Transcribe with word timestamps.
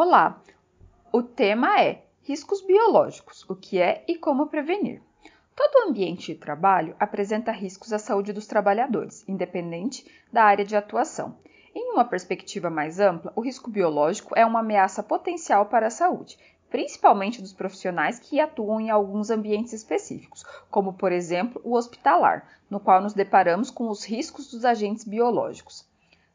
Olá! 0.00 0.40
O 1.12 1.24
tema 1.24 1.82
é 1.82 2.04
Riscos 2.22 2.62
biológicos: 2.62 3.44
o 3.50 3.56
que 3.56 3.80
é 3.80 4.04
e 4.06 4.14
como 4.14 4.46
prevenir. 4.46 5.02
Todo 5.56 5.88
ambiente 5.88 6.32
de 6.32 6.38
trabalho 6.38 6.94
apresenta 7.00 7.50
riscos 7.50 7.92
à 7.92 7.98
saúde 7.98 8.32
dos 8.32 8.46
trabalhadores, 8.46 9.28
independente 9.28 10.08
da 10.32 10.44
área 10.44 10.64
de 10.64 10.76
atuação. 10.76 11.36
Em 11.74 11.90
uma 11.92 12.04
perspectiva 12.04 12.70
mais 12.70 13.00
ampla, 13.00 13.32
o 13.34 13.40
risco 13.40 13.68
biológico 13.68 14.38
é 14.38 14.46
uma 14.46 14.60
ameaça 14.60 15.02
potencial 15.02 15.66
para 15.66 15.88
a 15.88 15.90
saúde, 15.90 16.38
principalmente 16.70 17.42
dos 17.42 17.52
profissionais 17.52 18.20
que 18.20 18.38
atuam 18.38 18.80
em 18.80 18.90
alguns 18.90 19.30
ambientes 19.30 19.72
específicos, 19.72 20.44
como 20.70 20.92
por 20.92 21.10
exemplo 21.10 21.60
o 21.64 21.74
hospitalar, 21.74 22.48
no 22.70 22.78
qual 22.78 23.02
nos 23.02 23.14
deparamos 23.14 23.68
com 23.68 23.88
os 23.88 24.04
riscos 24.04 24.48
dos 24.48 24.64
agentes 24.64 25.02
biológicos. 25.02 25.87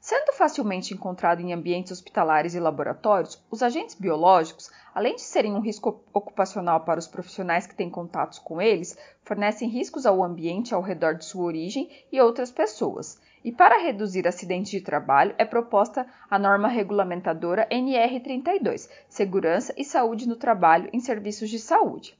Sendo 0.05 0.33
facilmente 0.33 0.93
encontrado 0.93 1.39
em 1.39 1.53
ambientes 1.53 1.93
hospitalares 1.93 2.53
e 2.53 2.59
laboratórios, 2.59 3.41
os 3.49 3.63
agentes 3.63 3.95
biológicos, 3.95 4.69
além 4.93 5.15
de 5.15 5.21
serem 5.21 5.53
um 5.53 5.61
risco 5.61 6.03
ocupacional 6.13 6.81
para 6.81 6.99
os 6.99 7.07
profissionais 7.07 7.65
que 7.65 7.73
têm 7.73 7.89
contatos 7.89 8.37
com 8.37 8.61
eles, 8.61 8.97
fornecem 9.23 9.69
riscos 9.69 10.05
ao 10.05 10.21
ambiente 10.21 10.73
ao 10.75 10.81
redor 10.81 11.15
de 11.15 11.23
sua 11.23 11.45
origem 11.45 11.89
e 12.11 12.19
outras 12.19 12.51
pessoas. 12.51 13.17
E 13.45 13.49
para 13.49 13.81
reduzir 13.81 14.27
acidentes 14.27 14.71
de 14.71 14.81
trabalho, 14.81 15.35
é 15.37 15.45
proposta 15.45 16.05
a 16.29 16.37
norma 16.37 16.67
regulamentadora 16.67 17.65
NR32, 17.71 18.89
Segurança 19.07 19.73
e 19.77 19.85
Saúde 19.85 20.27
no 20.27 20.35
Trabalho 20.35 20.89
em 20.91 20.99
Serviços 20.99 21.49
de 21.49 21.59
Saúde. 21.59 22.13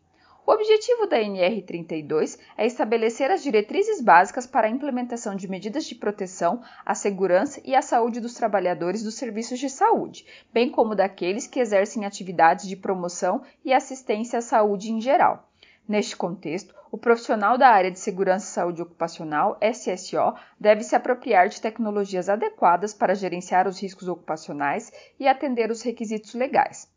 O 0.45 0.51
objetivo 0.51 1.07
da 1.07 1.17
NR32 1.17 2.37
é 2.57 2.65
estabelecer 2.65 3.31
as 3.31 3.41
diretrizes 3.41 4.01
básicas 4.01 4.45
para 4.45 4.67
a 4.67 4.69
implementação 4.69 5.37
de 5.37 5.47
medidas 5.47 5.85
de 5.85 5.95
proteção 5.95 6.61
à 6.85 6.93
segurança 6.93 7.61
e 7.63 7.73
à 7.73 7.81
saúde 7.81 8.19
dos 8.19 8.33
trabalhadores 8.33 9.01
dos 9.01 9.15
serviços 9.15 9.57
de 9.57 9.69
saúde, 9.69 10.25
bem 10.51 10.69
como 10.69 10.95
daqueles 10.95 11.47
que 11.47 11.61
exercem 11.61 12.05
atividades 12.05 12.67
de 12.67 12.75
promoção 12.75 13.41
e 13.63 13.71
assistência 13.71 14.39
à 14.39 14.41
saúde 14.41 14.91
em 14.91 14.99
geral. 14.99 15.49
Neste 15.87 16.17
contexto, 16.17 16.75
o 16.91 16.97
profissional 16.97 17.57
da 17.57 17.69
área 17.69 17.89
de 17.89 17.99
segurança 17.99 18.45
e 18.45 18.53
saúde 18.53 18.81
ocupacional, 18.81 19.57
SSO, 19.61 20.35
deve 20.59 20.83
se 20.83 20.93
apropriar 20.93 21.47
de 21.47 21.61
tecnologias 21.61 22.27
adequadas 22.27 22.93
para 22.93 23.15
gerenciar 23.15 23.65
os 23.65 23.81
riscos 23.81 24.09
ocupacionais 24.09 24.91
e 25.17 25.25
atender 25.25 25.71
os 25.71 25.81
requisitos 25.81 26.33
legais. 26.33 26.92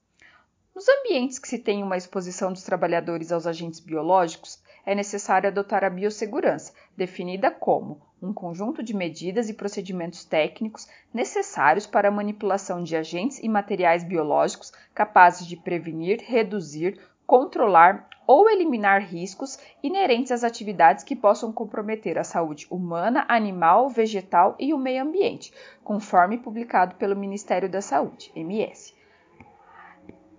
Nos 0.77 0.87
ambientes 0.91 1.39
que 1.39 1.49
se 1.49 1.59
tem 1.59 1.83
uma 1.83 1.97
exposição 1.97 2.53
dos 2.53 2.63
trabalhadores 2.63 3.33
aos 3.33 3.47
agentes 3.47 3.81
biológicos, 3.81 4.63
é 4.85 4.95
necessário 4.95 5.49
adotar 5.49 5.83
a 5.83 5.89
biossegurança, 5.89 6.75
definida 6.95 7.51
como 7.51 8.03
um 8.21 8.31
conjunto 8.31 8.83
de 8.83 8.95
medidas 8.95 9.49
e 9.49 9.55
procedimentos 9.55 10.27
técnicos 10.27 10.87
necessários 11.15 11.87
para 11.87 12.09
a 12.09 12.13
manipulação 12.13 12.83
de 12.83 12.95
agentes 12.95 13.39
e 13.43 13.49
materiais 13.49 14.05
biológicos 14.05 14.71
capazes 14.95 15.47
de 15.47 15.57
prevenir, 15.57 16.23
reduzir, 16.23 17.01
controlar 17.27 18.07
ou 18.27 18.51
eliminar 18.51 19.01
riscos 19.01 19.59
inerentes 19.83 20.31
às 20.31 20.45
atividades 20.45 21.05
que 21.05 21.17
possam 21.17 21.55
comprometer 21.55 22.19
a 22.19 22.23
saúde 22.23 22.67
humana, 22.69 23.25
animal, 23.29 23.89
vegetal 23.89 24.55
e 24.61 24.75
o 24.75 24.79
meio 24.79 25.05
ambiente, 25.05 25.55
conforme 25.83 26.37
publicado 26.37 26.97
pelo 26.97 27.17
Ministério 27.17 27.67
da 27.67 27.81
Saúde, 27.81 28.31
MS. 28.37 28.95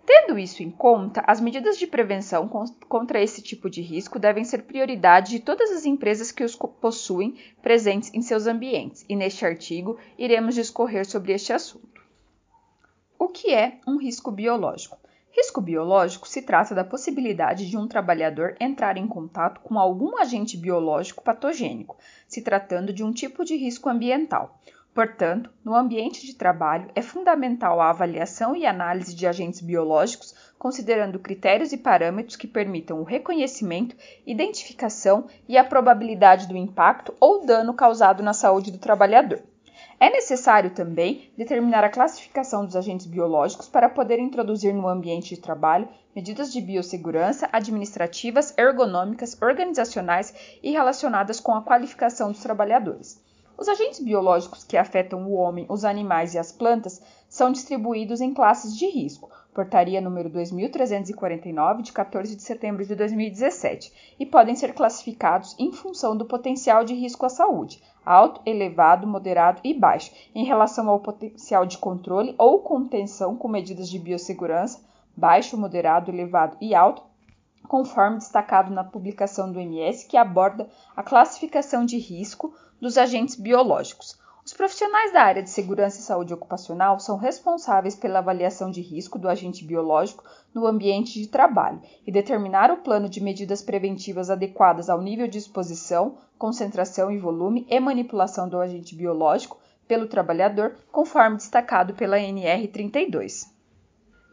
Tendo 0.07 0.39
isso 0.39 0.63
em 0.63 0.71
conta, 0.71 1.21
as 1.27 1.41
medidas 1.41 1.77
de 1.77 1.85
prevenção 1.85 2.47
contra 2.87 3.21
esse 3.21 3.41
tipo 3.41 3.69
de 3.69 3.81
risco 3.81 4.17
devem 4.17 4.45
ser 4.45 4.63
prioridade 4.63 5.31
de 5.31 5.41
todas 5.41 5.69
as 5.69 5.85
empresas 5.85 6.31
que 6.31 6.45
os 6.45 6.55
possuem 6.55 7.35
presentes 7.61 8.09
em 8.13 8.21
seus 8.21 8.47
ambientes, 8.47 9.03
e 9.09 9.17
neste 9.17 9.45
artigo 9.45 9.99
iremos 10.17 10.55
discorrer 10.55 11.05
sobre 11.05 11.33
este 11.33 11.51
assunto. 11.51 12.01
O 13.19 13.27
que 13.27 13.53
é 13.53 13.81
um 13.85 13.97
risco 13.97 14.31
biológico? 14.31 14.97
Risco 15.29 15.59
biológico 15.59 16.25
se 16.25 16.41
trata 16.41 16.73
da 16.73 16.85
possibilidade 16.85 17.69
de 17.69 17.75
um 17.75 17.85
trabalhador 17.85 18.55
entrar 18.61 18.95
em 18.95 19.07
contato 19.07 19.59
com 19.59 19.77
algum 19.77 20.17
agente 20.17 20.55
biológico 20.55 21.21
patogênico, 21.21 21.97
se 22.25 22.41
tratando 22.41 22.93
de 22.93 23.03
um 23.03 23.11
tipo 23.11 23.43
de 23.43 23.57
risco 23.57 23.89
ambiental. 23.89 24.57
Portanto, 24.97 25.51
no 25.63 25.75
ambiente 25.75 26.25
de 26.25 26.33
trabalho 26.33 26.89
é 26.95 27.03
fundamental 27.03 27.79
a 27.79 27.91
avaliação 27.91 28.55
e 28.55 28.65
análise 28.65 29.13
de 29.13 29.27
agentes 29.27 29.61
biológicos, 29.61 30.33
considerando 30.57 31.19
critérios 31.19 31.71
e 31.71 31.77
parâmetros 31.77 32.35
que 32.35 32.47
permitam 32.47 32.99
o 32.99 33.03
reconhecimento, 33.03 33.95
identificação 34.25 35.27
e 35.47 35.55
a 35.55 35.63
probabilidade 35.63 36.47
do 36.47 36.57
impacto 36.57 37.13
ou 37.19 37.45
dano 37.45 37.75
causado 37.75 38.23
na 38.23 38.33
saúde 38.33 38.71
do 38.71 38.79
trabalhador. 38.79 39.43
É 39.99 40.09
necessário 40.09 40.71
também 40.71 41.31
determinar 41.37 41.83
a 41.83 41.91
classificação 41.91 42.65
dos 42.65 42.75
agentes 42.75 43.05
biológicos 43.05 43.69
para 43.69 43.89
poder 43.89 44.17
introduzir 44.17 44.73
no 44.73 44.87
ambiente 44.87 45.35
de 45.35 45.41
trabalho 45.41 45.87
medidas 46.15 46.51
de 46.51 46.59
biossegurança 46.59 47.47
administrativas, 47.53 48.51
ergonômicas, 48.57 49.39
organizacionais 49.39 50.33
e 50.63 50.71
relacionadas 50.71 51.39
com 51.39 51.53
a 51.53 51.61
qualificação 51.61 52.31
dos 52.31 52.41
trabalhadores. 52.41 53.26
Os 53.57 53.67
agentes 53.67 53.99
biológicos 53.99 54.63
que 54.63 54.77
afetam 54.77 55.25
o 55.25 55.33
homem, 55.33 55.65
os 55.67 55.83
animais 55.83 56.35
e 56.35 56.37
as 56.37 56.51
plantas 56.51 57.01
são 57.27 57.51
distribuídos 57.51 58.21
em 58.21 58.31
classes 58.31 58.77
de 58.77 58.85
risco, 58.85 59.31
portaria 59.51 59.99
número 59.99 60.29
2349 60.29 61.81
de 61.81 61.91
14 61.91 62.35
de 62.35 62.43
setembro 62.43 62.85
de 62.85 62.93
2017, 62.93 64.15
e 64.19 64.27
podem 64.27 64.55
ser 64.55 64.75
classificados 64.75 65.55
em 65.57 65.71
função 65.71 66.15
do 66.15 66.25
potencial 66.25 66.83
de 66.83 66.93
risco 66.93 67.25
à 67.25 67.29
saúde, 67.29 67.81
alto, 68.05 68.39
elevado, 68.45 69.07
moderado 69.07 69.59
e 69.63 69.73
baixo, 69.73 70.11
em 70.35 70.45
relação 70.45 70.87
ao 70.87 70.99
potencial 70.99 71.65
de 71.65 71.79
controle 71.79 72.35
ou 72.37 72.59
contenção 72.59 73.35
com 73.35 73.47
medidas 73.47 73.89
de 73.89 73.97
biossegurança, 73.97 74.85
baixo, 75.15 75.57
moderado, 75.57 76.11
elevado 76.11 76.55
e 76.61 76.75
alto, 76.75 77.01
conforme 77.67 78.17
destacado 78.17 78.73
na 78.73 78.83
publicação 78.83 79.51
do 79.51 79.59
MS 79.59 80.07
que 80.07 80.17
aborda 80.17 80.69
a 80.95 81.03
classificação 81.03 81.85
de 81.85 81.97
risco 81.97 82.53
dos 82.79 82.97
agentes 82.97 83.35
biológicos. 83.35 84.17
Os 84.47 84.53
profissionais 84.53 85.11
da 85.11 85.23
área 85.23 85.43
de 85.43 85.49
segurança 85.49 85.99
e 85.99 86.03
saúde 86.03 86.33
ocupacional 86.33 87.01
são 87.01 87.17
responsáveis 87.17 87.97
pela 87.97 88.19
avaliação 88.19 88.71
de 88.71 88.79
risco 88.79 89.19
do 89.19 89.27
agente 89.27 89.65
biológico 89.65 90.23
no 90.53 90.65
ambiente 90.65 91.19
de 91.19 91.27
trabalho 91.27 91.81
e 92.05 92.11
determinar 92.13 92.71
o 92.71 92.77
plano 92.77 93.09
de 93.09 93.21
medidas 93.21 93.61
preventivas 93.61 94.29
adequadas 94.29 94.89
ao 94.89 95.01
nível 95.01 95.27
de 95.27 95.37
exposição, 95.37 96.17
concentração 96.37 97.11
e 97.11 97.17
volume 97.17 97.67
e 97.69 97.77
manipulação 97.77 98.47
do 98.47 98.57
agente 98.57 98.95
biológico 98.95 99.59
pelo 99.85 100.07
trabalhador, 100.07 100.77
conforme 100.93 101.35
destacado 101.35 101.93
pela 101.93 102.17
NR32. 102.17 103.51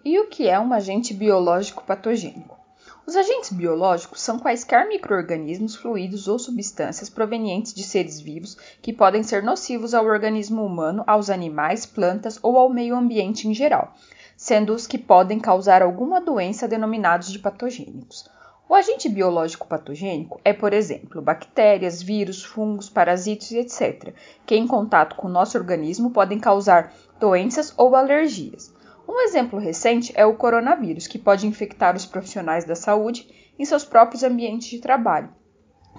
E 0.05 0.19
o 0.21 0.29
que 0.29 0.49
é 0.49 0.61
um 0.61 0.73
agente 0.73 1.13
biológico 1.13 1.83
patogênico? 1.83 2.64
Os 3.07 3.17
agentes 3.17 3.53
biológicos 3.53 4.23
são 4.23 4.39
quaisquer 4.39 4.89
microorganismos, 4.89 5.77
fluidos 5.77 6.27
ou 6.27 6.39
substâncias 6.39 7.11
provenientes 7.11 7.75
de 7.75 7.83
seres 7.83 8.19
vivos 8.19 8.57
que 8.81 8.95
podem 8.95 9.23
ser 9.23 9.43
nocivos 9.43 9.93
ao 9.93 10.07
organismo 10.07 10.65
humano, 10.65 11.05
aos 11.07 11.29
animais, 11.29 11.85
plantas 11.85 12.39
ou 12.43 12.59
ao 12.59 12.71
meio 12.71 12.97
ambiente 12.97 13.47
em 13.47 13.53
geral, 13.53 13.95
sendo 14.39 14.75
os 14.75 14.87
que 14.87 14.97
podem 14.97 15.39
causar 15.39 15.83
alguma 15.83 16.19
doença 16.19 16.67
denominados 16.67 17.31
de 17.31 17.39
patogênicos. 17.39 18.27
O 18.67 18.75
agente 18.75 19.07
biológico 19.11 19.69
patogênico 19.69 20.41
é, 20.43 20.55
por 20.55 20.73
exemplo, 20.73 21.21
bactérias, 21.21 22.03
vírus, 22.03 22.43
fungos, 22.43 22.89
parasitos 22.89 23.53
etc., 23.53 24.15
que 24.47 24.57
em 24.57 24.67
contato 24.67 25.15
com 25.17 25.29
o 25.29 25.31
nosso 25.31 25.59
organismo 25.59 26.11
podem 26.11 26.41
causar 26.41 26.91
doenças 27.21 27.75
ou 27.77 27.95
alergias. 27.95 28.73
Um 29.07 29.21
exemplo 29.21 29.59
recente 29.59 30.13
é 30.17 30.25
o 30.25 30.35
coronavírus, 30.35 31.07
que 31.07 31.19
pode 31.19 31.47
infectar 31.47 31.95
os 31.95 32.07
profissionais 32.07 32.65
da 32.65 32.75
saúde 32.75 33.29
em 33.59 33.65
seus 33.65 33.85
próprios 33.85 34.23
ambientes 34.23 34.69
de 34.69 34.79
trabalho, 34.79 35.29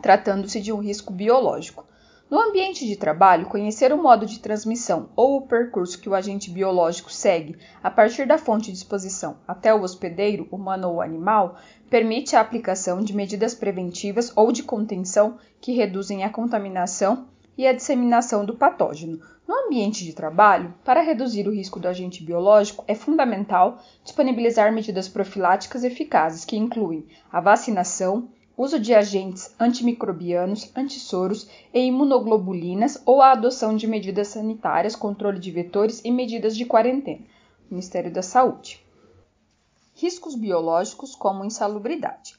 tratando-se 0.02 0.60
de 0.60 0.74
um 0.74 0.80
risco 0.80 1.14
biológico. 1.14 1.86
No 2.30 2.40
ambiente 2.40 2.88
de 2.88 2.96
trabalho, 2.96 3.46
conhecer 3.46 3.94
o 3.94 4.02
modo 4.02 4.26
de 4.26 4.40
transmissão 4.40 5.10
ou 5.16 5.38
o 5.38 5.48
percurso 5.48 6.02
que 6.02 6.10
o 6.10 6.16
agente 6.16 6.50
biológico 6.50 7.12
segue 7.12 7.56
a 7.84 7.92
partir 7.92 8.26
da 8.26 8.40
fonte 8.40 8.72
de 8.72 8.78
exposição 8.78 9.38
até 9.48 9.72
o 9.72 9.84
hospedeiro, 9.84 10.48
humano 10.52 10.90
ou 10.90 11.02
animal, 11.02 11.60
permite 11.88 12.36
a 12.36 12.42
aplicação 12.42 13.04
de 13.04 13.16
medidas 13.16 13.54
preventivas 13.54 14.34
ou 14.36 14.52
de 14.52 14.64
contenção 14.64 15.38
que 15.62 15.74
reduzem 15.74 16.24
a 16.24 16.30
contaminação 16.32 17.28
e 17.58 17.68
a 17.68 17.74
disseminação 17.74 18.46
do 18.46 18.56
patógeno, 18.56 19.20
no 19.48 19.56
ambiente 19.66 20.04
de 20.04 20.14
trabalho, 20.14 20.74
para 20.84 21.02
reduzir 21.02 21.48
o 21.48 21.54
risco 21.54 21.80
do 21.80 21.88
agente 21.88 22.24
biológico, 22.24 22.84
é 22.88 22.96
fundamental 22.96 23.80
disponibilizar 24.04 24.74
medidas 24.74 25.08
profiláticas 25.08 25.84
eficazes 25.84 26.44
que 26.46 26.58
incluem 26.58 27.06
a 27.32 27.40
vacinação, 27.40 28.28
uso 28.58 28.80
de 28.80 28.94
agentes 28.94 29.54
antimicrobianos, 29.60 30.72
antissoros 30.76 31.48
e 31.74 31.80
imunoglobulinas 31.80 33.02
ou 33.06 33.22
a 33.22 33.34
adoção 33.34 33.76
de 33.76 33.86
medidas 33.86 34.30
sanitárias, 34.30 34.96
controle 34.96 35.40
de 35.40 35.52
vetores 35.52 36.02
e 36.04 36.12
medidas 36.12 36.56
de 36.56 36.66
quarentena. 36.66 37.26
Ministério 37.70 38.12
da 38.12 38.22
Saúde. 38.22 38.84
Riscos 39.96 40.36
biológicos 40.36 41.16
como 41.16 41.46
insalubridade. 41.46 42.35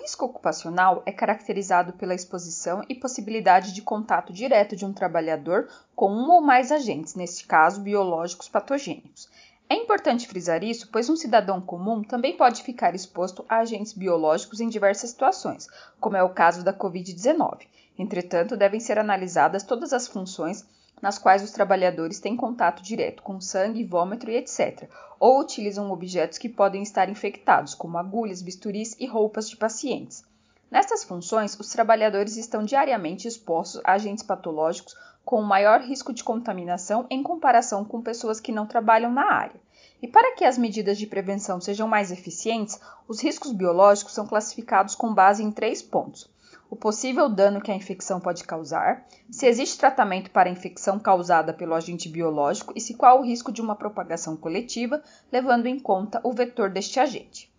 Risco 0.00 0.24
ocupacional 0.24 1.02
é 1.04 1.12
caracterizado 1.12 1.92
pela 1.92 2.14
exposição 2.14 2.82
e 2.88 2.94
possibilidade 2.94 3.72
de 3.72 3.82
contato 3.82 4.32
direto 4.32 4.76
de 4.76 4.86
um 4.86 4.92
trabalhador 4.92 5.68
com 5.94 6.10
um 6.10 6.30
ou 6.30 6.40
mais 6.40 6.70
agentes, 6.70 7.14
neste 7.14 7.46
caso 7.46 7.80
biológicos 7.80 8.48
patogênicos. 8.48 9.28
É 9.68 9.74
importante 9.74 10.26
frisar 10.26 10.64
isso, 10.64 10.88
pois 10.90 11.10
um 11.10 11.16
cidadão 11.16 11.60
comum 11.60 12.02
também 12.02 12.36
pode 12.36 12.62
ficar 12.62 12.94
exposto 12.94 13.44
a 13.48 13.58
agentes 13.58 13.92
biológicos 13.92 14.60
em 14.60 14.68
diversas 14.68 15.10
situações, 15.10 15.66
como 16.00 16.16
é 16.16 16.22
o 16.22 16.32
caso 16.32 16.64
da 16.64 16.72
Covid-19. 16.72 17.66
Entretanto, 17.98 18.56
devem 18.56 18.80
ser 18.80 18.98
analisadas 18.98 19.62
todas 19.62 19.92
as 19.92 20.06
funções 20.08 20.64
nas 21.00 21.18
quais 21.18 21.42
os 21.42 21.50
trabalhadores 21.50 22.20
têm 22.20 22.36
contato 22.36 22.82
direto 22.82 23.22
com 23.22 23.40
sangue, 23.40 23.84
vômito 23.84 24.30
e 24.30 24.36
etc., 24.36 24.88
ou 25.20 25.40
utilizam 25.40 25.90
objetos 25.90 26.38
que 26.38 26.48
podem 26.48 26.82
estar 26.82 27.08
infectados, 27.08 27.74
como 27.74 27.98
agulhas, 27.98 28.42
bisturis 28.42 28.96
e 28.98 29.06
roupas 29.06 29.48
de 29.48 29.56
pacientes. 29.56 30.24
Nestas 30.70 31.02
funções, 31.02 31.58
os 31.58 31.70
trabalhadores 31.70 32.36
estão 32.36 32.62
diariamente 32.62 33.26
expostos 33.26 33.80
a 33.84 33.92
agentes 33.92 34.22
patológicos 34.22 34.94
com 35.24 35.42
maior 35.42 35.80
risco 35.80 36.12
de 36.12 36.24
contaminação 36.24 37.06
em 37.10 37.22
comparação 37.22 37.84
com 37.84 38.02
pessoas 38.02 38.40
que 38.40 38.52
não 38.52 38.66
trabalham 38.66 39.12
na 39.12 39.32
área. 39.32 39.60
E 40.00 40.06
para 40.06 40.34
que 40.34 40.44
as 40.44 40.56
medidas 40.56 40.96
de 40.96 41.06
prevenção 41.06 41.60
sejam 41.60 41.88
mais 41.88 42.12
eficientes, 42.12 42.80
os 43.06 43.20
riscos 43.20 43.52
biológicos 43.52 44.14
são 44.14 44.26
classificados 44.26 44.94
com 44.94 45.12
base 45.12 45.42
em 45.42 45.50
três 45.50 45.82
pontos: 45.82 46.30
o 46.70 46.76
possível 46.76 47.28
dano 47.28 47.60
que 47.60 47.70
a 47.70 47.74
infecção 47.74 48.20
pode 48.20 48.44
causar, 48.44 49.06
se 49.30 49.46
existe 49.46 49.78
tratamento 49.78 50.30
para 50.30 50.48
a 50.48 50.52
infecção 50.52 50.98
causada 50.98 51.52
pelo 51.52 51.74
agente 51.74 52.08
biológico 52.08 52.72
e 52.76 52.80
se 52.80 52.94
qual 52.94 53.20
o 53.20 53.24
risco 53.24 53.50
de 53.50 53.62
uma 53.62 53.74
propagação 53.74 54.36
coletiva, 54.36 55.02
levando 55.32 55.66
em 55.66 55.78
conta 55.78 56.20
o 56.22 56.32
vetor 56.32 56.68
deste 56.68 57.00
agente. 57.00 57.50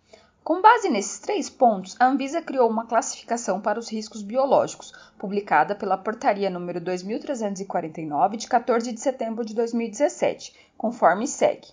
Com 0.42 0.62
base 0.62 0.88
nesses 0.88 1.18
três 1.18 1.50
pontos, 1.50 1.94
a 2.00 2.06
Anvisa 2.06 2.40
criou 2.40 2.68
uma 2.70 2.86
classificação 2.86 3.60
para 3.60 3.78
os 3.78 3.90
riscos 3.90 4.22
biológicos, 4.22 4.92
publicada 5.18 5.74
pela 5.74 5.98
Portaria 5.98 6.48
número 6.48 6.80
2349 6.80 8.36
de 8.36 8.46
14 8.46 8.92
de 8.92 9.00
setembro 9.00 9.44
de 9.44 9.54
2017, 9.54 10.54
conforme 10.78 11.26
segue: 11.26 11.68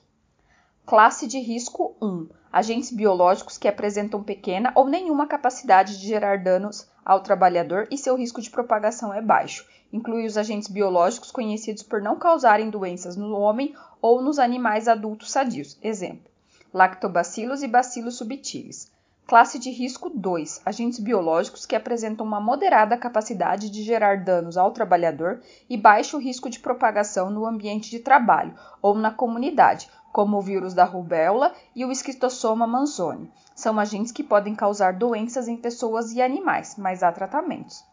Classe 0.87 1.27
de 1.27 1.37
risco 1.37 1.97
1: 2.01 2.29
agentes 2.49 2.93
biológicos 2.93 3.57
que 3.57 3.67
apresentam 3.67 4.23
pequena 4.23 4.71
ou 4.73 4.87
nenhuma 4.87 5.27
capacidade 5.27 5.99
de 5.99 6.07
gerar 6.07 6.41
danos 6.41 6.87
ao 7.03 7.19
trabalhador 7.19 7.89
e 7.91 7.97
seu 7.97 8.15
risco 8.15 8.41
de 8.41 8.49
propagação 8.49 9.13
é 9.13 9.21
baixo. 9.21 9.67
Inclui 9.91 10.25
os 10.25 10.37
agentes 10.37 10.69
biológicos 10.69 11.29
conhecidos 11.29 11.83
por 11.83 12.01
não 12.01 12.17
causarem 12.17 12.69
doenças 12.69 13.17
no 13.17 13.37
homem 13.37 13.75
ou 14.01 14.21
nos 14.21 14.39
animais 14.39 14.87
adultos 14.87 15.29
sadios. 15.29 15.77
Exemplo: 15.83 16.31
lactobacilos 16.73 17.63
e 17.63 17.67
bacilos 17.67 18.15
subtilis. 18.15 18.89
Classe 19.27 19.59
de 19.59 19.69
risco 19.69 20.09
2: 20.09 20.61
agentes 20.65 20.99
biológicos 20.99 21.65
que 21.65 21.75
apresentam 21.75 22.25
uma 22.25 22.39
moderada 22.39 22.95
capacidade 22.95 23.69
de 23.69 23.83
gerar 23.83 24.23
danos 24.23 24.55
ao 24.55 24.71
trabalhador 24.71 25.41
e 25.69 25.75
baixo 25.75 26.17
risco 26.17 26.49
de 26.49 26.61
propagação 26.61 27.29
no 27.29 27.45
ambiente 27.45 27.89
de 27.89 27.99
trabalho 27.99 28.55
ou 28.81 28.95
na 28.95 29.11
comunidade, 29.11 29.89
como 30.11 30.37
o 30.37 30.41
vírus 30.41 30.73
da 30.73 30.83
rubéola 30.83 31.53
e 31.75 31.85
o 31.85 31.91
esquistossoma 31.91 32.65
manzoni. 32.65 33.31
São 33.55 33.79
agentes 33.79 34.11
que 34.11 34.23
podem 34.23 34.55
causar 34.55 34.93
doenças 34.93 35.47
em 35.47 35.57
pessoas 35.57 36.11
e 36.13 36.21
animais, 36.21 36.75
mas 36.77 37.03
há 37.03 37.11
tratamentos. 37.11 37.83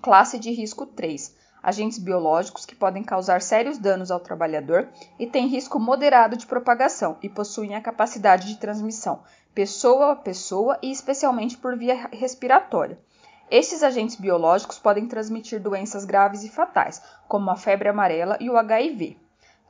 Classe 0.00 0.38
de 0.38 0.50
risco 0.50 0.86
3. 0.86 1.36
Agentes 1.62 1.98
biológicos 1.98 2.66
que 2.66 2.74
podem 2.74 3.04
causar 3.04 3.40
sérios 3.40 3.78
danos 3.78 4.10
ao 4.10 4.18
trabalhador 4.18 4.88
e 5.18 5.26
têm 5.26 5.46
risco 5.46 5.78
moderado 5.78 6.36
de 6.36 6.46
propagação 6.46 7.16
e 7.22 7.28
possuem 7.28 7.76
a 7.76 7.80
capacidade 7.80 8.48
de 8.48 8.58
transmissão 8.58 9.22
pessoa 9.54 10.12
a 10.12 10.16
pessoa 10.16 10.78
e 10.82 10.90
especialmente 10.90 11.56
por 11.58 11.76
via 11.76 12.08
respiratória. 12.12 12.98
Estes 13.50 13.82
agentes 13.82 14.16
biológicos 14.16 14.78
podem 14.78 15.06
transmitir 15.06 15.60
doenças 15.60 16.06
graves 16.06 16.42
e 16.42 16.48
fatais, 16.48 17.02
como 17.28 17.50
a 17.50 17.56
febre 17.56 17.88
amarela 17.88 18.38
e 18.40 18.48
o 18.48 18.56
HIV. 18.56 19.18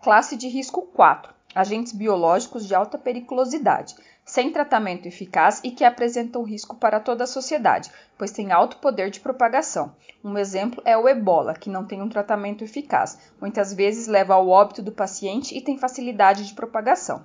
Classe 0.01 0.37
de 0.37 0.49
risco 0.49 0.83
4 0.83 1.35
agentes 1.54 1.93
biológicos 1.93 2.66
de 2.66 2.75
alta 2.75 2.96
periculosidade, 2.96 3.94
sem 4.25 4.52
tratamento 4.52 5.06
eficaz 5.06 5.60
e 5.64 5.70
que 5.70 5.84
apresentam 5.84 6.43
risco 6.43 6.76
para 6.76 7.00
toda 7.00 7.25
a 7.25 7.26
sociedade, 7.26 7.90
pois 8.16 8.31
têm 8.31 8.52
alto 8.52 8.78
poder 8.78 9.10
de 9.10 9.20
propagação. 9.20 9.94
Um 10.22 10.38
exemplo 10.38 10.82
é 10.84 10.96
o 10.96 11.08
ebola, 11.08 11.54
que 11.54 11.69
não 11.69 11.84
tem 11.84 12.00
um 12.00 12.08
tratamento 12.08 12.62
eficaz, 12.62 13.19
muitas 13.40 13.75
vezes 13.75 14.06
leva 14.06 14.34
ao 14.34 14.49
óbito 14.49 14.82
do 14.82 14.93
paciente 14.93 15.56
e 15.56 15.60
tem 15.60 15.76
facilidade 15.76 16.46
de 16.46 16.54
propagação. 16.54 17.25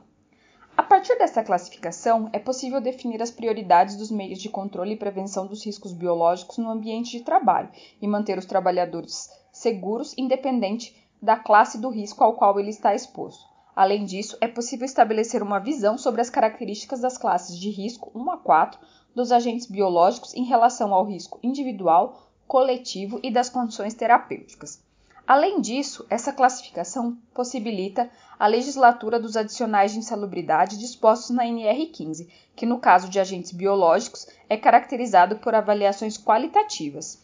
A 0.76 0.84
partir 0.84 1.18
dessa 1.18 1.44
classificação, 1.44 2.30
é 2.32 2.38
possível 2.38 2.80
definir 2.80 3.20
as 3.20 3.32
prioridades 3.32 3.96
dos 3.96 4.12
meios 4.12 4.40
de 4.40 4.48
controle 4.48 4.94
e 4.94 4.98
prevenção 4.98 5.48
dos 5.48 5.66
riscos 5.66 5.92
biológicos 5.92 6.60
no 6.60 6.70
ambiente 6.70 7.18
de 7.18 7.24
trabalho 7.24 7.70
e 8.00 8.08
manter 8.08 8.38
os 8.38 8.46
trabalhadores 8.46 9.28
seguros, 9.52 10.14
independente 10.16 10.96
da 11.20 11.36
classe 11.36 11.80
do 11.80 11.90
risco 11.90 12.24
ao 12.24 12.36
qual 12.36 12.60
ele 12.60 12.70
está 12.70 12.94
exposto. 12.94 13.57
Além 13.78 14.06
disso, 14.06 14.36
é 14.42 14.48
possível 14.48 14.86
estabelecer 14.86 15.44
uma 15.44 15.60
visão 15.60 16.00
sobre 16.00 16.20
as 16.20 16.32
características 16.32 17.00
das 17.00 17.16
classes 17.16 17.56
de 17.56 17.70
risco 17.70 18.12
1 18.16 18.32
a 18.32 18.38
4 18.40 18.80
dos 19.14 19.32
agentes 19.32 19.68
biológicos 19.68 20.34
em 20.34 20.46
relação 20.46 20.96
ao 20.96 21.06
risco 21.06 21.40
individual, 21.44 22.28
coletivo 22.48 23.20
e 23.22 23.30
das 23.30 23.52
condições 23.52 23.94
terapêuticas. 23.94 24.82
Além 25.28 25.62
disso, 25.62 26.04
essa 26.10 26.34
classificação 26.34 27.20
possibilita 27.36 28.10
a 28.40 28.48
legislatura 28.48 29.20
dos 29.20 29.38
adicionais 29.38 29.92
de 29.92 30.00
insalubridade 30.00 30.80
dispostos 30.80 31.30
na 31.30 31.46
NR15, 31.46 32.28
que 32.56 32.66
no 32.66 32.80
caso 32.80 33.08
de 33.08 33.20
agentes 33.20 33.52
biológicos 33.52 34.26
é 34.50 34.58
caracterizado 34.58 35.36
por 35.36 35.54
avaliações 35.54 36.18
qualitativas. 36.18 37.24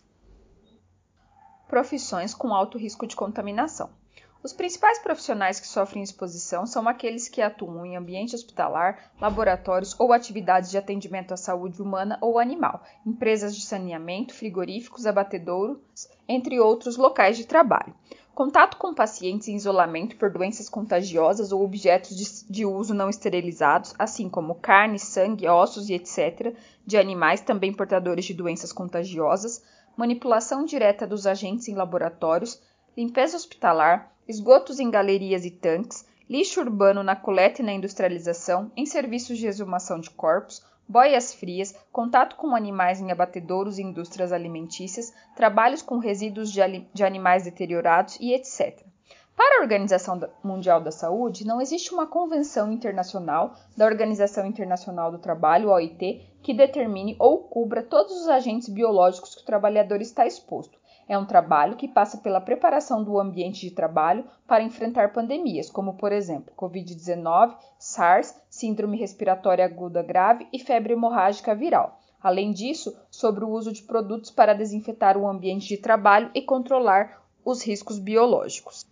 Profissões 1.68 2.36
com 2.36 2.54
alto 2.54 2.78
risco 2.78 3.08
de 3.08 3.16
contaminação. 3.16 3.90
Os 4.44 4.52
principais 4.52 5.00
profissionais 5.00 5.58
que 5.58 5.68
sofrem 5.68 6.04
exposição 6.04 6.66
são 6.66 6.86
aqueles 6.86 7.30
que 7.30 7.42
atuam 7.42 7.86
em 7.86 7.96
ambiente 7.96 8.36
hospitalar, 8.36 9.14
laboratórios 9.22 9.98
ou 9.98 10.12
atividades 10.12 10.70
de 10.70 10.78
atendimento 10.78 11.34
à 11.34 11.38
saúde 11.38 11.82
humana 11.82 12.18
ou 12.20 12.38
animal, 12.38 12.84
empresas 13.06 13.56
de 13.56 13.62
saneamento, 13.62 14.34
frigoríficos, 14.34 15.06
abatedouros, 15.06 16.10
entre 16.28 16.60
outros 16.60 16.98
locais 16.98 17.38
de 17.38 17.48
trabalho. 17.48 17.96
Contato 18.36 18.76
com 18.76 18.94
pacientes 18.94 19.48
em 19.48 19.56
isolamento 19.56 20.18
por 20.18 20.30
doenças 20.30 20.68
contagiosas 20.68 21.54
ou 21.54 21.64
objetos 21.64 22.46
de, 22.50 22.66
uso 22.66 22.94
não 22.94 23.10
esterilizados, 23.10 23.96
assim 23.98 24.28
como 24.28 24.56
carne, 24.56 25.00
sangue, 25.00 25.48
ossos 25.48 25.88
e 25.88 25.94
etc., 25.94 26.54
de 26.86 26.98
animais 26.98 27.40
também 27.40 27.72
portadores 27.72 28.26
de 28.26 28.34
doenças 28.34 28.74
contagiosas, 28.74 29.64
manipulação 29.96 30.66
direta 30.66 31.08
dos 31.08 31.26
agentes 31.26 31.70
em 31.70 31.76
laboratórios, 31.76 32.62
limpeza 32.98 33.38
hospitalar, 33.38 34.13
esgotos 34.28 34.80
em 34.80 34.90
galerias 34.90 35.46
e 35.46 35.52
tanques, 35.52 36.06
lixo 36.30 36.60
urbano 36.62 37.04
na 37.04 37.16
coleta 37.16 37.62
e 37.62 37.66
na 37.66 37.74
industrialização, 37.74 38.72
em 38.76 38.86
serviços 38.86 39.38
de 39.38 39.48
exumação 39.48 40.00
de 40.00 40.10
corpos, 40.10 40.64
boias 40.88 41.34
frias, 41.34 41.74
contato 41.92 42.36
com 42.36 42.56
animais 42.56 43.00
em 43.00 43.12
abatedouros 43.12 43.78
e 43.78 43.84
indústrias 43.84 44.32
alimentícias, 44.32 45.14
trabalhos 45.36 45.82
com 45.82 45.98
resíduos 45.98 46.52
de, 46.52 46.62
de 46.94 47.04
animais 47.04 47.44
deteriorados 47.44 48.18
e 48.20 48.34
etc. 48.34 48.84
Para 49.36 49.58
a 49.58 49.62
Organização 49.62 50.20
Mundial 50.44 50.80
da 50.80 50.92
Saúde, 50.92 51.46
não 51.46 51.60
existe 51.60 51.92
uma 51.92 52.06
convenção 52.06 52.72
internacional 52.72 53.56
da 53.76 53.86
Organização 53.86 54.46
Internacional 54.46 55.12
do 55.12 55.18
Trabalho, 55.18 55.70
OIT, 55.70 56.22
que 56.44 56.54
determine 56.54 57.16
ou 57.18 57.40
cubra 57.40 57.82
todos 57.82 58.14
os 58.22 58.28
agentes 58.28 58.70
biológicos 58.70 59.34
que 59.34 59.42
o 59.42 59.46
trabalhador 59.46 60.02
está 60.02 60.28
exposto, 60.28 60.78
é 61.08 61.18
um 61.18 61.26
trabalho 61.26 61.76
que 61.76 61.88
passa 61.88 62.18
pela 62.18 62.42
preparação 62.42 63.04
do 63.04 63.20
ambiente 63.20 63.62
de 63.62 63.72
trabalho 63.72 64.26
para 64.48 64.64
enfrentar 64.64 65.12
pandemias, 65.12 65.70
como, 65.70 65.96
por 65.96 66.12
exemplo, 66.12 66.54
Covid-19, 66.56 67.56
SARS, 67.78 68.36
Síndrome 68.50 68.98
Respiratória 68.98 69.66
Aguda 69.66 70.02
Grave 70.02 70.48
e 70.52 70.60
febre 70.60 70.94
hemorrágica 70.94 71.54
viral. 71.54 72.00
Além 72.22 72.54
disso, 72.54 72.96
sobre 73.12 73.44
o 73.44 73.50
uso 73.50 73.74
de 73.74 73.84
produtos 73.84 74.32
para 74.32 74.54
desinfetar 74.54 75.18
o 75.18 75.28
ambiente 75.28 75.68
de 75.68 75.78
trabalho 75.78 76.32
e 76.34 76.42
controlar 76.42 77.22
os 77.44 77.62
riscos 77.62 78.00
biológicos. 78.00 78.86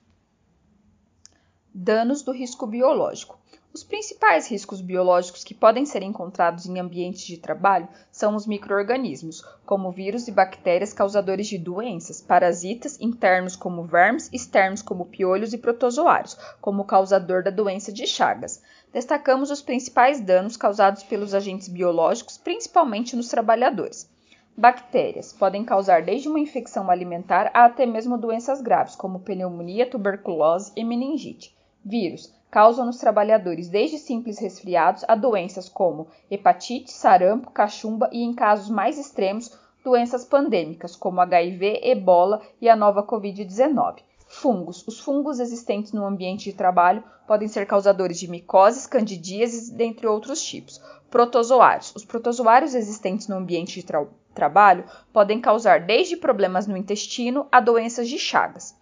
Danos 1.73 2.21
do 2.21 2.33
risco 2.33 2.67
biológico. 2.67 3.39
Os 3.73 3.85
principais 3.85 4.49
riscos 4.49 4.81
biológicos 4.81 5.45
que 5.45 5.53
podem 5.53 5.85
ser 5.85 6.03
encontrados 6.03 6.65
em 6.65 6.77
ambientes 6.77 7.21
de 7.21 7.37
trabalho 7.37 7.87
são 8.11 8.35
os 8.35 8.45
microorganismos, 8.45 9.41
como 9.65 9.93
vírus 9.93 10.27
e 10.27 10.31
bactérias 10.31 10.91
causadores 10.91 11.47
de 11.47 11.57
doenças, 11.57 12.19
parasitas 12.19 12.99
internos 12.99 13.55
como 13.55 13.85
vermes, 13.85 14.29
externos 14.33 14.81
como 14.81 15.05
piolhos 15.05 15.53
e 15.53 15.57
protozoários, 15.57 16.37
como 16.59 16.83
causador 16.83 17.43
da 17.43 17.49
doença 17.49 17.93
de 17.93 18.05
Chagas. 18.05 18.61
Destacamos 18.91 19.49
os 19.49 19.61
principais 19.61 20.19
danos 20.19 20.57
causados 20.57 21.03
pelos 21.03 21.33
agentes 21.33 21.69
biológicos, 21.69 22.37
principalmente 22.37 23.15
nos 23.15 23.29
trabalhadores. 23.29 24.09
Bactérias 24.57 25.31
podem 25.31 25.63
causar 25.63 26.03
desde 26.03 26.27
uma 26.27 26.41
infecção 26.41 26.91
alimentar 26.91 27.49
a 27.53 27.63
até 27.63 27.85
mesmo 27.85 28.17
doenças 28.17 28.59
graves, 28.59 28.97
como 28.97 29.21
pneumonia, 29.21 29.89
tuberculose 29.89 30.73
e 30.75 30.83
meningite. 30.83 31.55
Vírus 31.85 32.40
causam 32.51 32.85
nos 32.85 32.97
trabalhadores 32.97 33.69
desde 33.69 33.97
simples 33.97 34.37
resfriados 34.37 35.05
a 35.07 35.15
doenças 35.15 35.69
como 35.69 36.07
hepatite, 36.29 36.91
sarampo, 36.91 37.49
cachumba 37.49 38.09
e, 38.11 38.21
em 38.21 38.33
casos 38.33 38.69
mais 38.69 38.99
extremos, 38.99 39.57
doenças 39.83 40.25
pandêmicas 40.25 40.95
como 40.95 41.21
HIV, 41.21 41.79
ebola 41.81 42.41
e 42.59 42.67
a 42.67 42.75
nova 42.75 43.07
Covid-19. 43.07 44.01
Fungos. 44.27 44.85
Os 44.87 44.99
fungos 44.99 45.39
existentes 45.39 45.93
no 45.93 46.05
ambiente 46.05 46.51
de 46.51 46.55
trabalho 46.55 47.03
podem 47.25 47.47
ser 47.47 47.65
causadores 47.65 48.19
de 48.19 48.29
micoses, 48.29 48.85
candidíases, 48.85 49.69
dentre 49.69 50.05
outros 50.05 50.43
tipos. 50.43 50.81
Protozoários. 51.09 51.93
Os 51.95 52.05
protozoários 52.05 52.75
existentes 52.75 53.27
no 53.27 53.37
ambiente 53.37 53.75
de 53.75 53.85
tra 53.85 54.05
trabalho 54.33 54.85
podem 55.11 55.41
causar 55.41 55.81
desde 55.81 56.15
problemas 56.15 56.65
no 56.65 56.77
intestino 56.77 57.47
a 57.51 57.59
doenças 57.59 58.07
de 58.07 58.17
Chagas. 58.17 58.73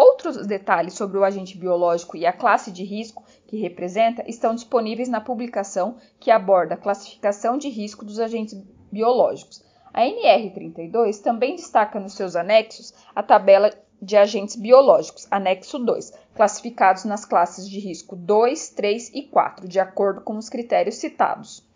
Outros 0.00 0.46
detalhes 0.46 0.94
sobre 0.94 1.18
o 1.18 1.24
agente 1.24 1.58
biológico 1.58 2.16
e 2.16 2.24
a 2.24 2.32
classe 2.32 2.70
de 2.70 2.84
risco 2.84 3.24
que 3.48 3.56
representa 3.56 4.22
estão 4.28 4.54
disponíveis 4.54 5.08
na 5.08 5.20
publicação 5.20 5.96
que 6.20 6.30
aborda 6.30 6.74
a 6.74 6.78
classificação 6.78 7.58
de 7.58 7.68
risco 7.68 8.04
dos 8.04 8.20
agentes 8.20 8.54
biológicos. 8.92 9.60
A 9.92 10.02
NR32 10.02 11.20
também 11.20 11.56
destaca 11.56 11.98
nos 11.98 12.12
seus 12.12 12.36
anexos 12.36 12.94
a 13.12 13.24
tabela 13.24 13.72
de 14.00 14.16
agentes 14.16 14.54
biológicos, 14.54 15.26
anexo 15.32 15.80
2, 15.80 16.12
classificados 16.32 17.04
nas 17.04 17.24
classes 17.24 17.68
de 17.68 17.80
risco 17.80 18.14
2, 18.14 18.68
3 18.68 19.10
e 19.12 19.24
4, 19.24 19.66
de 19.66 19.80
acordo 19.80 20.20
com 20.20 20.36
os 20.36 20.48
critérios 20.48 20.94
citados. 20.94 21.66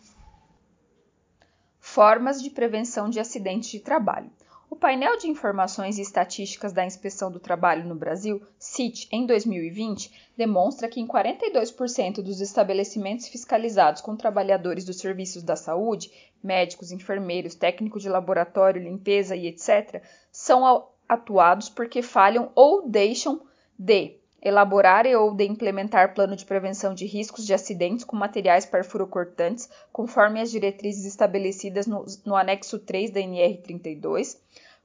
Formas 1.80 2.40
de 2.40 2.50
prevenção 2.50 3.10
de 3.10 3.18
acidentes 3.18 3.68
de 3.68 3.80
trabalho. 3.80 4.30
O 4.72 4.76
painel 4.82 5.18
de 5.18 5.28
informações 5.28 5.98
e 5.98 6.00
estatísticas 6.00 6.72
da 6.72 6.82
Inspeção 6.82 7.30
do 7.30 7.38
Trabalho 7.38 7.86
no 7.86 7.94
Brasil, 7.94 8.40
CIT, 8.58 9.06
em 9.12 9.26
2020, 9.26 10.10
demonstra 10.34 10.88
que 10.88 10.98
em 10.98 11.06
42% 11.06 12.22
dos 12.22 12.40
estabelecimentos 12.40 13.28
fiscalizados 13.28 14.00
com 14.00 14.16
trabalhadores 14.16 14.86
dos 14.86 14.96
serviços 14.96 15.42
da 15.42 15.56
saúde, 15.56 16.10
médicos, 16.42 16.90
enfermeiros, 16.90 17.54
técnicos 17.54 18.02
de 18.02 18.08
laboratório, 18.08 18.82
limpeza 18.82 19.36
e 19.36 19.46
etc., 19.46 20.02
são 20.32 20.88
atuados 21.06 21.68
porque 21.68 22.00
falham 22.00 22.50
ou 22.54 22.88
deixam 22.88 23.42
de 23.78 24.21
elaborar 24.42 25.06
e 25.06 25.14
ou 25.14 25.32
de 25.32 25.44
implementar 25.44 26.14
plano 26.14 26.34
de 26.34 26.44
prevenção 26.44 26.92
de 26.92 27.06
riscos 27.06 27.46
de 27.46 27.54
acidentes 27.54 28.04
com 28.04 28.16
materiais 28.16 28.66
perfurocortantes, 28.66 29.68
conforme 29.92 30.40
as 30.40 30.50
diretrizes 30.50 31.04
estabelecidas 31.04 31.86
no, 31.86 32.04
no 32.26 32.34
anexo 32.34 32.78
3 32.80 33.12
da 33.12 33.20
NR32, 33.20 34.36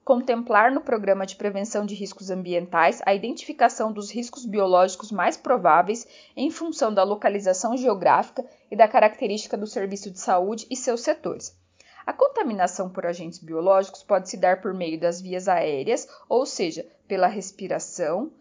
contemplar 0.05 0.71
no 0.71 0.79
programa 0.79 1.25
de 1.25 1.35
prevenção 1.35 1.85
de 1.85 1.95
riscos 1.95 2.29
ambientais 2.29 3.01
a 3.05 3.13
identificação 3.15 3.91
dos 3.91 4.11
riscos 4.11 4.45
biológicos 4.45 5.11
mais 5.11 5.35
prováveis 5.35 6.07
em 6.35 6.51
função 6.51 6.93
da 6.93 7.03
localização 7.03 7.75
geográfica 7.75 8.45
e 8.71 8.75
da 8.75 8.87
característica 8.87 9.57
do 9.57 9.67
serviço 9.67 10.11
de 10.11 10.19
saúde 10.19 10.67
e 10.69 10.75
seus 10.75 11.01
setores. 11.01 11.57
A 12.05 12.13
contaminação 12.13 12.89
por 12.89 13.05
agentes 13.05 13.39
biológicos 13.39 14.01
pode 14.01 14.29
se 14.29 14.37
dar 14.37 14.61
por 14.61 14.73
meio 14.73 14.97
das 14.97 15.19
vias 15.19 15.49
aéreas, 15.49 16.07
ou 16.29 16.45
seja, 16.45 16.85
pela 17.05 17.27
respiração, 17.27 18.31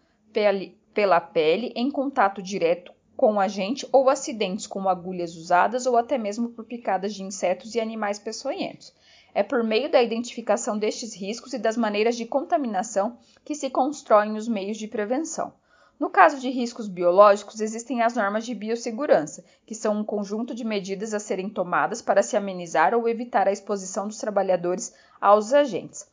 pela 0.97 1.21
pele, 1.21 1.71
em 1.75 1.91
contato 1.91 2.41
direto 2.41 2.91
com 3.15 3.35
o 3.35 3.39
agente 3.39 3.87
ou 3.91 4.09
acidentes 4.09 4.65
como 4.65 4.89
agulhas 4.89 5.35
usadas 5.35 5.85
ou 5.85 5.95
até 5.95 6.17
mesmo 6.17 6.49
por 6.49 6.65
picadas 6.65 7.13
de 7.13 7.21
insetos 7.21 7.75
e 7.75 7.79
animais 7.79 8.17
peçonhentos. 8.17 8.91
É 9.31 9.43
por 9.43 9.63
meio 9.63 9.91
da 9.91 10.01
identificação 10.01 10.75
destes 10.75 11.13
riscos 11.13 11.53
e 11.53 11.59
das 11.59 11.77
maneiras 11.77 12.17
de 12.17 12.25
contaminação 12.25 13.15
que 13.45 13.53
se 13.53 13.69
constroem 13.69 14.35
os 14.37 14.47
meios 14.47 14.75
de 14.75 14.87
prevenção. 14.87 15.53
No 15.99 16.09
caso 16.09 16.39
de 16.39 16.49
riscos 16.49 16.87
biológicos, 16.87 17.61
existem 17.61 18.01
as 18.01 18.15
normas 18.15 18.43
de 18.43 18.55
biossegurança, 18.55 19.45
que 19.67 19.75
são 19.75 19.99
um 19.99 20.03
conjunto 20.03 20.55
de 20.55 20.65
medidas 20.65 21.13
a 21.13 21.19
serem 21.19 21.47
tomadas 21.47 22.01
para 22.01 22.23
se 22.23 22.35
amenizar 22.35 22.95
ou 22.95 23.07
evitar 23.07 23.47
a 23.47 23.51
exposição 23.51 24.07
dos 24.07 24.17
trabalhadores 24.17 24.95
aos 25.21 25.53
agentes. 25.53 26.07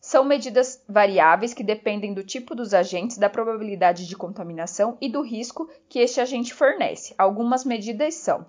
São 0.00 0.24
medidas 0.24 0.82
variáveis 0.88 1.52
que 1.52 1.64
dependem 1.64 2.14
do 2.14 2.22
tipo 2.22 2.54
dos 2.54 2.72
agentes, 2.72 3.18
da 3.18 3.28
probabilidade 3.28 4.06
de 4.06 4.16
contaminação 4.16 4.96
e 5.00 5.08
do 5.08 5.22
risco 5.22 5.68
que 5.88 5.98
este 5.98 6.20
agente 6.20 6.54
fornece. 6.54 7.14
Algumas 7.18 7.64
medidas 7.64 8.14
são 8.14 8.46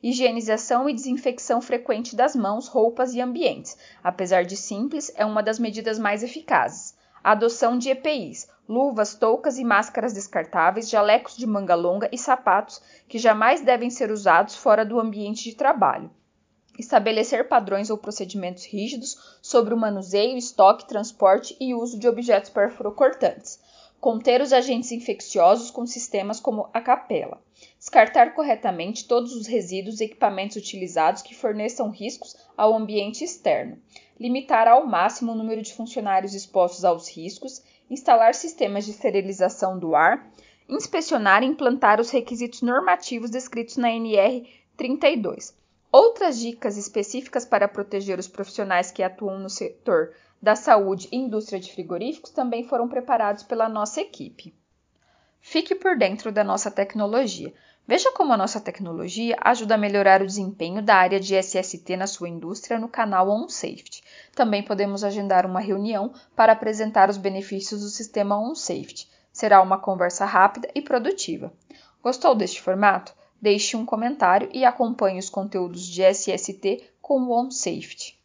higienização 0.00 0.88
e 0.88 0.94
desinfecção 0.94 1.60
frequente 1.60 2.14
das 2.14 2.36
mãos, 2.36 2.68
roupas 2.68 3.14
e 3.14 3.20
ambientes. 3.20 3.76
Apesar 4.02 4.44
de 4.44 4.56
simples, 4.56 5.10
é 5.16 5.24
uma 5.24 5.42
das 5.42 5.58
medidas 5.58 5.98
mais 5.98 6.22
eficazes. 6.22 6.94
Adoção 7.24 7.78
de 7.78 7.88
EPIs, 7.88 8.46
luvas, 8.68 9.14
toucas 9.14 9.58
e 9.58 9.64
máscaras 9.64 10.12
descartáveis, 10.12 10.90
jalecos 10.90 11.36
de 11.36 11.46
manga 11.46 11.74
longa 11.74 12.08
e 12.12 12.18
sapatos 12.18 12.82
que 13.08 13.18
jamais 13.18 13.62
devem 13.62 13.88
ser 13.90 14.10
usados 14.10 14.54
fora 14.54 14.84
do 14.84 15.00
ambiente 15.00 15.44
de 15.44 15.56
trabalho. 15.56 16.10
Estabelecer 16.78 17.46
padrões 17.48 17.88
ou 17.88 17.96
procedimentos 17.96 18.64
rígidos 18.64 19.38
sobre 19.40 19.72
o 19.72 19.76
manuseio, 19.76 20.36
estoque, 20.36 20.88
transporte 20.88 21.56
e 21.60 21.74
uso 21.74 21.98
de 21.98 22.08
objetos 22.08 22.50
perfurocortantes. 22.50 23.60
Conter 24.00 24.42
os 24.42 24.52
agentes 24.52 24.92
infecciosos 24.92 25.70
com 25.70 25.86
sistemas 25.86 26.40
como 26.40 26.68
a 26.74 26.80
capela. 26.80 27.40
Descartar 27.78 28.34
corretamente 28.34 29.06
todos 29.06 29.34
os 29.34 29.46
resíduos 29.46 30.00
e 30.00 30.04
equipamentos 30.04 30.56
utilizados 30.56 31.22
que 31.22 31.34
forneçam 31.34 31.90
riscos 31.90 32.36
ao 32.56 32.74
ambiente 32.74 33.24
externo. 33.24 33.78
Limitar 34.18 34.68
ao 34.68 34.86
máximo 34.86 35.32
o 35.32 35.34
número 35.34 35.62
de 35.62 35.72
funcionários 35.72 36.34
expostos 36.34 36.84
aos 36.84 37.08
riscos 37.08 37.62
instalar 37.90 38.34
sistemas 38.34 38.84
de 38.84 38.90
esterilização 38.90 39.78
do 39.78 39.94
ar, 39.94 40.30
inspecionar 40.68 41.42
e 41.42 41.46
implantar 41.46 42.00
os 42.00 42.10
requisitos 42.10 42.62
normativos 42.62 43.30
descritos 43.30 43.76
na 43.76 43.90
NR 43.90 44.46
32. 44.76 45.54
Outras 45.96 46.40
dicas 46.40 46.76
específicas 46.76 47.44
para 47.44 47.68
proteger 47.68 48.18
os 48.18 48.26
profissionais 48.26 48.90
que 48.90 49.00
atuam 49.00 49.38
no 49.38 49.48
setor 49.48 50.12
da 50.42 50.56
saúde 50.56 51.08
e 51.12 51.16
indústria 51.16 51.60
de 51.60 51.72
frigoríficos 51.72 52.32
também 52.32 52.64
foram 52.64 52.88
preparados 52.88 53.44
pela 53.44 53.68
nossa 53.68 54.00
equipe. 54.00 54.52
Fique 55.40 55.72
por 55.72 55.96
dentro 55.96 56.32
da 56.32 56.42
nossa 56.42 56.68
tecnologia. 56.68 57.54
Veja 57.86 58.10
como 58.10 58.32
a 58.32 58.36
nossa 58.36 58.60
tecnologia 58.60 59.36
ajuda 59.40 59.76
a 59.76 59.78
melhorar 59.78 60.20
o 60.20 60.26
desempenho 60.26 60.82
da 60.82 60.96
área 60.96 61.20
de 61.20 61.40
SST 61.40 61.96
na 61.96 62.08
sua 62.08 62.28
indústria 62.28 62.76
no 62.76 62.88
canal 62.88 63.30
OnSafety. 63.30 64.02
Também 64.34 64.64
podemos 64.64 65.04
agendar 65.04 65.46
uma 65.46 65.60
reunião 65.60 66.12
para 66.34 66.54
apresentar 66.54 67.08
os 67.08 67.16
benefícios 67.16 67.82
do 67.82 67.88
sistema 67.88 68.36
OnSafety. 68.36 69.08
Será 69.32 69.62
uma 69.62 69.78
conversa 69.78 70.24
rápida 70.24 70.68
e 70.74 70.82
produtiva. 70.82 71.52
Gostou 72.02 72.34
deste 72.34 72.60
formato? 72.60 73.14
Deixe 73.44 73.76
um 73.76 73.84
comentário 73.84 74.48
e 74.54 74.64
acompanhe 74.64 75.18
os 75.18 75.28
conteúdos 75.28 75.86
de 75.86 76.02
SST 76.02 76.82
com 77.02 77.24
o 77.24 77.30
OnSafety. 77.30 78.18